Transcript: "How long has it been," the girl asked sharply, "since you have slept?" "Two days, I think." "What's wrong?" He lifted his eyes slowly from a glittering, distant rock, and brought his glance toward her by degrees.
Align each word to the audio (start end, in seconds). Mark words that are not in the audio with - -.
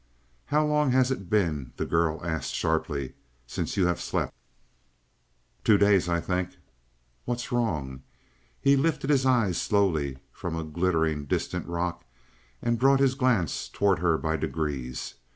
"How 0.47 0.65
long 0.65 0.89
has 0.93 1.11
it 1.11 1.29
been," 1.29 1.73
the 1.77 1.85
girl 1.85 2.25
asked 2.25 2.55
sharply, 2.55 3.13
"since 3.45 3.77
you 3.77 3.85
have 3.85 4.01
slept?" 4.01 4.33
"Two 5.63 5.77
days, 5.77 6.09
I 6.09 6.19
think." 6.19 6.57
"What's 7.25 7.51
wrong?" 7.51 8.01
He 8.59 8.75
lifted 8.75 9.11
his 9.11 9.27
eyes 9.27 9.61
slowly 9.61 10.17
from 10.31 10.55
a 10.55 10.63
glittering, 10.63 11.25
distant 11.25 11.67
rock, 11.67 12.03
and 12.63 12.79
brought 12.79 12.99
his 12.99 13.13
glance 13.13 13.67
toward 13.67 13.99
her 13.99 14.17
by 14.17 14.37
degrees. 14.37 15.13